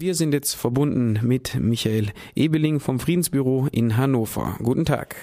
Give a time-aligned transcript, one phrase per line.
[0.00, 4.54] Wir sind jetzt verbunden mit Michael Ebeling vom Friedensbüro in Hannover.
[4.62, 5.16] Guten Tag.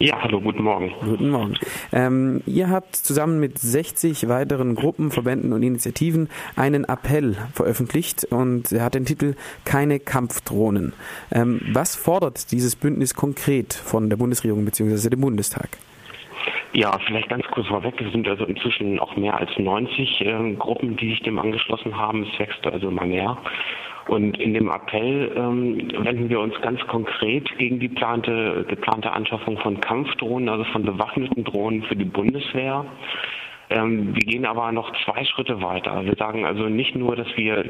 [0.00, 0.92] Ja, hallo, guten Morgen.
[1.00, 1.54] Guten Morgen.
[1.92, 8.72] Ähm, ihr habt zusammen mit 60 weiteren Gruppen, Verbänden und Initiativen einen Appell veröffentlicht und
[8.72, 10.92] er hat den Titel Keine Kampfdrohnen.
[11.30, 15.08] Ähm, was fordert dieses Bündnis konkret von der Bundesregierung bzw.
[15.08, 15.68] dem Bundestag?
[16.76, 17.98] Ja, vielleicht ganz kurz vorweg.
[18.02, 22.24] Es sind also inzwischen auch mehr als 90 äh, Gruppen, die sich dem angeschlossen haben.
[22.24, 23.38] Es wächst also immer mehr.
[24.08, 29.58] Und in dem Appell ähm, wenden wir uns ganz konkret gegen die plante, geplante Anschaffung
[29.58, 32.86] von Kampfdrohnen, also von bewaffneten Drohnen für die Bundeswehr.
[33.68, 36.04] Ähm, wir gehen aber noch zwei Schritte weiter.
[36.04, 37.64] Wir sagen also nicht nur, dass wir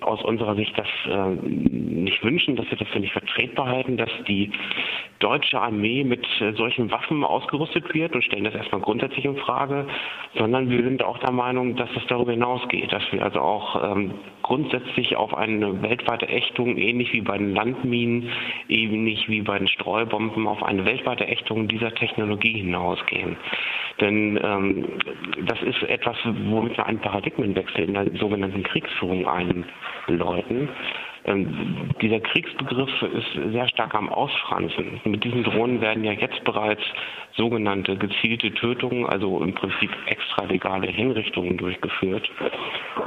[0.00, 4.10] aus unserer Sicht das äh, nicht wünschen, dass wir das für nicht vertretbar halten, dass
[4.28, 4.50] die
[5.18, 9.86] deutsche Armee mit äh, solchen Waffen ausgerüstet wird und stellen das erstmal grundsätzlich in Frage,
[10.34, 14.12] sondern wir sind auch der Meinung, dass es darüber hinausgeht, dass wir also auch ähm,
[14.46, 18.30] grundsätzlich auf eine weltweite Ächtung, ähnlich wie bei den Landminen,
[18.68, 23.36] ähnlich wie bei den Streubomben, auf eine weltweite Ächtung dieser Technologie hinausgehen.
[24.00, 24.84] Denn ähm,
[25.46, 30.68] das ist etwas, womit wir einen Paradigmenwechsel in der sogenannten Kriegsführung einläuten.
[31.26, 35.00] Ähm, dieser Kriegsbegriff ist sehr stark am Ausfransen.
[35.04, 36.82] Mit diesen Drohnen werden ja jetzt bereits
[37.36, 42.30] sogenannte gezielte Tötungen, also im Prinzip extralegale Hinrichtungen durchgeführt.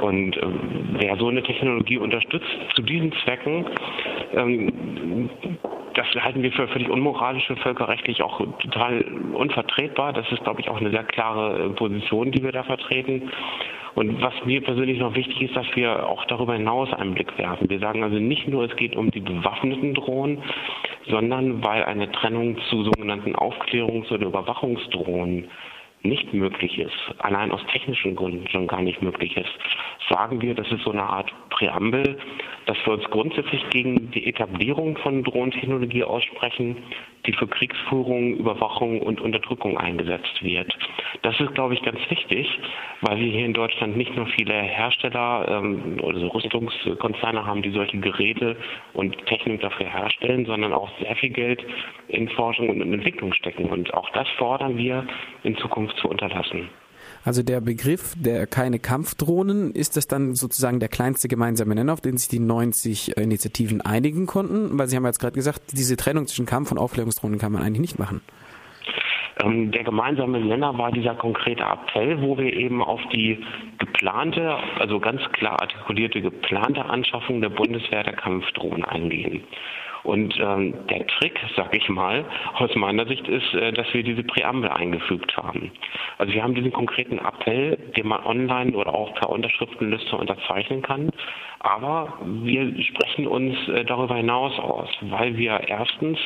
[0.00, 3.66] Und ähm, wer so eine Technologie unterstützt zu diesen Zwecken,
[4.34, 5.30] ähm,
[5.94, 9.02] das halten wir für völlig unmoralisch und völkerrechtlich auch total
[9.34, 10.12] unvertretbar.
[10.12, 13.30] Das ist, glaube ich, auch eine sehr klare äh, Position, die wir da vertreten.
[13.94, 17.68] Und was mir persönlich noch wichtig ist, dass wir auch darüber hinaus einen Blick werfen.
[17.68, 20.42] Wir sagen also nicht nur, es geht um die bewaffneten Drohnen,
[21.08, 25.48] sondern weil eine Trennung zu sogenannten Aufklärungs- oder Überwachungsdrohnen
[26.02, 29.50] nicht möglich ist, allein aus technischen Gründen schon gar nicht möglich ist,
[30.08, 32.18] sagen wir, das ist so eine Art Präambel,
[32.66, 36.76] dass wir uns grundsätzlich gegen die Etablierung von Drohnentechnologie aussprechen,
[37.30, 40.76] die für Kriegsführung, Überwachung und Unterdrückung eingesetzt wird.
[41.22, 42.48] Das ist, glaube ich, ganz wichtig,
[43.02, 47.70] weil wir hier in Deutschland nicht nur viele Hersteller ähm, oder so Rüstungskonzerne haben, die
[47.70, 48.56] solche Geräte
[48.94, 51.64] und Technik dafür herstellen, sondern auch sehr viel Geld
[52.08, 53.66] in Forschung und in Entwicklung stecken.
[53.66, 55.06] Und auch das fordern wir
[55.44, 56.68] in Zukunft zu unterlassen.
[57.24, 62.00] Also der Begriff der keine Kampfdrohnen, ist das dann sozusagen der kleinste gemeinsame Nenner, auf
[62.00, 64.78] den sich die 90 Initiativen einigen konnten?
[64.78, 67.80] Weil Sie haben jetzt gerade gesagt, diese Trennung zwischen Kampf- und Aufklärungsdrohnen kann man eigentlich
[67.80, 68.22] nicht machen.
[69.42, 73.38] Ähm, der gemeinsame Nenner war dieser konkrete Appell, wo wir eben auf die
[73.78, 79.44] geplante, also ganz klar artikulierte geplante Anschaffung der Bundeswehr der Kampfdrohnen eingehen.
[80.02, 82.24] Und ähm, der Trick, sag ich mal,
[82.54, 85.70] aus meiner Sicht ist, äh, dass wir diese Präambel eingefügt haben.
[86.18, 91.10] Also wir haben diesen konkreten Appell, den man online oder auch per Unterschriftenliste unterzeichnen kann.
[91.60, 96.18] Aber wir sprechen uns äh, darüber hinaus aus, weil wir erstens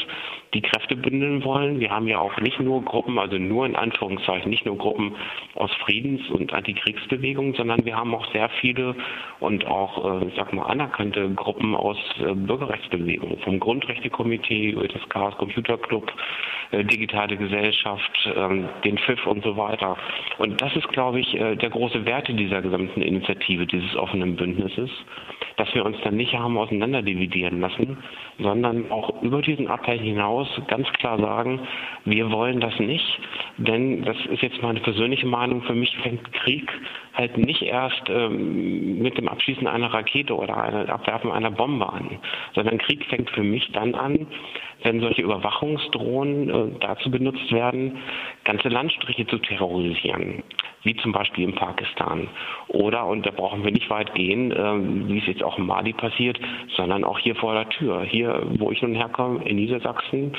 [0.55, 1.81] die Kräfte bündeln wollen.
[1.81, 5.17] Wir haben ja auch nicht nur Gruppen, also nur in Anführungszeichen, nicht nur Gruppen
[5.55, 8.95] aus Friedens- und Antikriegsbewegungen, sondern wir haben auch sehr viele
[9.41, 14.77] und auch, äh, ich sag mal, anerkannte Gruppen aus äh, Bürgerrechtsbewegungen, vom Grundrechtekomitee
[15.09, 16.11] Chaos Computer Club,
[16.71, 19.97] äh, digitale Gesellschaft, ähm, den FIF und so weiter.
[20.39, 24.91] Und das ist, glaube ich, der große Werte dieser gesamten Initiative, dieses offenen Bündnisses
[25.57, 27.99] dass wir uns dann nicht haben auseinanderdividieren lassen,
[28.39, 31.61] sondern auch über diesen Appell hinaus ganz klar sagen,
[32.05, 33.21] wir wollen das nicht,
[33.59, 36.71] denn das ist jetzt meine persönliche Meinung, für mich fängt Krieg
[37.15, 42.19] halt nicht erst ähm, mit dem Abschießen einer Rakete oder einem Abwerfen einer Bombe an,
[42.55, 44.27] sondern Krieg fängt für mich dann an,
[44.83, 47.99] wenn solche Überwachungsdrohnen äh, dazu benutzt werden,
[48.45, 50.43] ganze Landstriche zu terrorisieren
[50.85, 52.29] wie zum Beispiel in Pakistan.
[52.69, 55.93] Oder, und da brauchen wir nicht weit gehen, äh, wie es jetzt auch in Mali
[55.93, 56.39] passiert,
[56.77, 58.03] sondern auch hier vor der Tür.
[58.03, 60.33] Hier, wo ich nun herkomme, in Niedersachsen,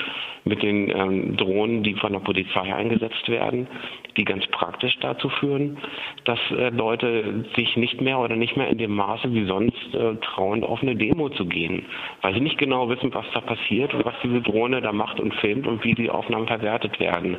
[0.43, 3.67] mit den ähm, Drohnen, die von der Polizei eingesetzt werden,
[4.15, 5.77] die ganz praktisch dazu führen,
[6.25, 10.15] dass äh, Leute sich nicht mehr oder nicht mehr in dem Maße wie sonst äh,
[10.17, 11.85] trauen, auf eine Demo zu gehen,
[12.21, 15.33] weil sie nicht genau wissen, was da passiert und was diese Drohne da macht und
[15.35, 17.37] filmt und wie die Aufnahmen verwertet werden.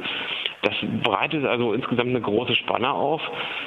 [0.66, 0.74] Das
[1.04, 3.22] bereitet also insgesamt eine große Spanne auf.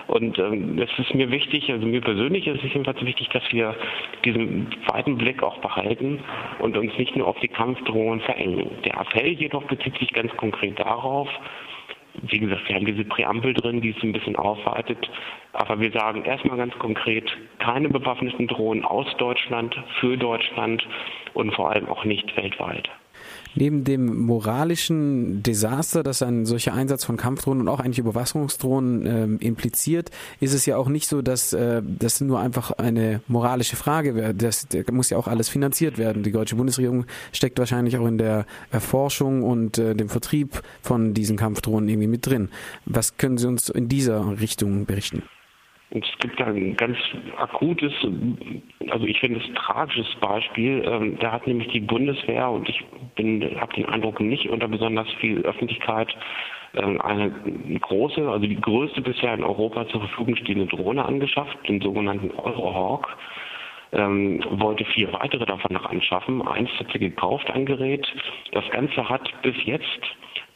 [0.07, 3.73] Und ähm, es ist mir wichtig, also mir persönlich ist es jedenfalls wichtig, dass wir
[4.25, 6.19] diesen weiten Blick auch behalten
[6.59, 8.69] und uns nicht nur auf die Kampfdrohungen verengen.
[8.83, 11.29] Der Appell jedoch bezieht sich ganz konkret darauf,
[12.23, 15.09] wie gesagt, wir haben diese Präambel drin, die es ein bisschen aufweitet.
[15.53, 20.85] Aber wir sagen erstmal ganz konkret, keine bewaffneten Drohnen aus Deutschland, für Deutschland
[21.33, 22.89] und vor allem auch nicht weltweit.
[23.59, 29.45] Neben dem moralischen Desaster, das ein solcher Einsatz von Kampfdrohnen und auch eigentlich Überwachungsdrohnen äh,
[29.45, 34.15] impliziert, ist es ja auch nicht so, dass äh, das nur einfach eine moralische Frage
[34.15, 34.33] wäre.
[34.33, 36.23] Das, das muss ja auch alles finanziert werden.
[36.23, 41.35] Die deutsche Bundesregierung steckt wahrscheinlich auch in der Erforschung und äh, dem Vertrieb von diesen
[41.35, 42.47] Kampfdrohnen irgendwie mit drin.
[42.85, 45.23] Was können Sie uns in dieser Richtung berichten?
[45.91, 46.97] Es gibt ein ganz
[47.37, 47.91] akutes,
[48.89, 50.83] also ich finde es tragisches Beispiel.
[50.85, 52.83] Ähm, da hat nämlich die Bundeswehr und ich
[53.59, 56.15] habe den Eindruck nicht unter besonders viel Öffentlichkeit
[56.75, 57.31] ähm, eine
[57.79, 63.17] große, also die größte bisher in Europa zur Verfügung stehende Drohne angeschafft, den sogenannten Eurohawk.
[63.91, 66.47] Ähm, wollte vier weitere davon noch anschaffen.
[66.47, 68.05] Eins hat sie gekauft, ein Gerät.
[68.51, 69.99] Das Ganze hat bis jetzt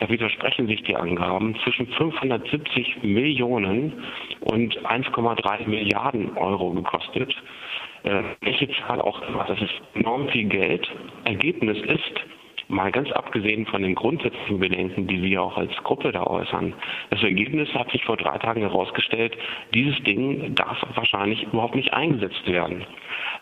[0.04, 4.04] da widersprechen sich die Angaben, zwischen 570 Millionen
[4.42, 7.34] und 1,3 Milliarden Euro gekostet.
[8.04, 10.92] Äh, welche Zahl auch immer, das ist enorm viel Geld.
[11.24, 12.20] Ergebnis ist,
[12.68, 16.74] mal ganz abgesehen von den grundsätzlichen Bedenken, die wir auch als Gruppe da äußern,
[17.10, 19.38] das Ergebnis hat sich vor drei Tagen herausgestellt,
[19.74, 22.86] dieses Ding darf wahrscheinlich überhaupt nicht eingesetzt werden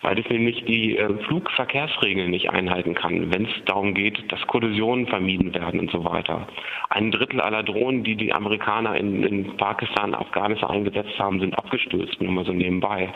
[0.02, 5.08] weil es nämlich die äh, Flugverkehrsregeln nicht einhalten kann, wenn es darum geht, dass Kollisionen
[5.08, 6.48] vermieden werden und so weiter.
[6.90, 12.22] Ein Drittel aller Drohnen, die die Amerikaner in, in Pakistan, Afghanistan eingesetzt haben, sind abgestürzt,
[12.22, 13.12] nur mal so nebenbei.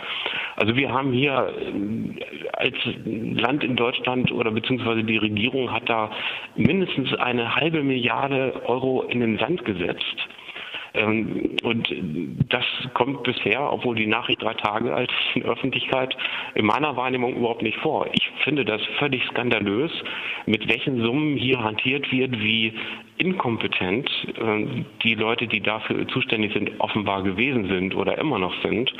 [0.56, 2.24] Also wir haben hier äh,
[2.54, 6.12] als Land in Deutschland oder beziehungsweise die Regierung hat da
[6.56, 10.28] mindestens eine halbe Milliarde Euro in den Sand gesetzt
[11.04, 11.88] und
[12.50, 12.64] das
[12.94, 16.16] kommt bisher, obwohl die Nachricht drei Tage alt ist in Öffentlichkeit,
[16.54, 18.08] in meiner Wahrnehmung überhaupt nicht vor.
[18.14, 19.92] Ich finde das völlig skandalös,
[20.46, 22.74] mit welchen Summen hier hantiert wird, wie
[23.18, 28.94] inkompetent äh, die Leute, die dafür zuständig sind, offenbar gewesen sind oder immer noch sind.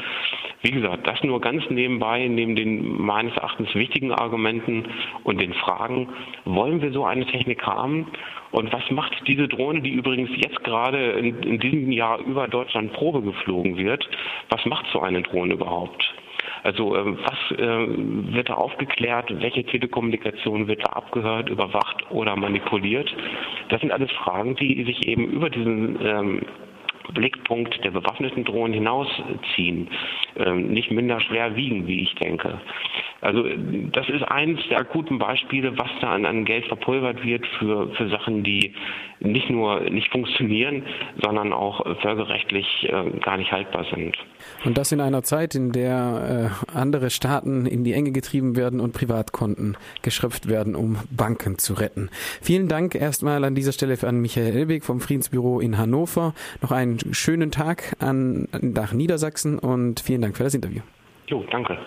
[0.62, 4.86] Wie gesagt, das nur ganz nebenbei, neben den meines Erachtens wichtigen Argumenten
[5.24, 6.10] und den Fragen,
[6.46, 8.08] wollen wir so eine Technik haben?
[8.52, 12.94] Und was macht diese Drohne, die übrigens jetzt gerade in, in diesem Jahr über Deutschland
[12.94, 14.08] Probe geflogen wird,
[14.50, 16.14] was macht so eine Drohne überhaupt?
[16.64, 23.14] Also ähm, was äh, wird da aufgeklärt, welche Telekommunikation wird da abgehört, überwacht oder manipuliert?
[23.70, 26.42] Das sind alles Fragen, die sich eben über diesen ähm,
[27.14, 29.90] Blickpunkt der bewaffneten Drohnen hinausziehen,
[30.38, 32.60] ähm, nicht minder schwer wiegen, wie ich denke.
[33.22, 33.44] Also
[33.92, 38.10] das ist eines der akuten Beispiele, was da an, an Geld verpulvert wird für, für
[38.10, 38.74] Sachen, die
[39.20, 40.84] nicht nur nicht funktionieren,
[41.24, 44.16] sondern auch völkerrechtlich äh, gar nicht haltbar sind.
[44.64, 48.80] Und das in einer Zeit, in der äh, andere Staaten in die Enge getrieben werden
[48.80, 52.10] und Privatkonten geschröpft werden, um Banken zu retten.
[52.42, 56.34] Vielen Dank erstmal an dieser Stelle an Michael Elbig vom Friedensbüro in Hannover.
[56.62, 60.82] Noch einen schönen Tag an, nach Niedersachsen und vielen Dank für das Interview.
[61.28, 61.78] Jo, danke.